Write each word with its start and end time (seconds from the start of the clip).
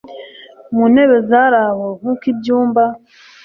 muntebe 0.75 1.17
zari 1.29 1.57
aho 1.67 1.85
nkuko 1.99 2.23
ibyumba 2.31 2.83